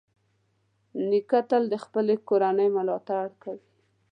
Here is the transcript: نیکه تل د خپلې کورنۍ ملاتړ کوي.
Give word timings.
نیکه 1.09 1.39
تل 1.49 1.63
د 1.69 1.75
خپلې 1.83 2.15
کورنۍ 2.27 2.67
ملاتړ 2.77 3.25
کوي. 3.41 3.67